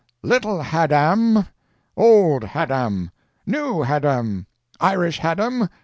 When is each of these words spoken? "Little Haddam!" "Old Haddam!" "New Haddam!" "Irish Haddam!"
"Little 0.23 0.63
Haddam!" 0.63 1.45
"Old 1.95 2.43
Haddam!" 2.43 3.11
"New 3.45 3.83
Haddam!" 3.83 4.47
"Irish 4.79 5.19
Haddam!" 5.19 5.69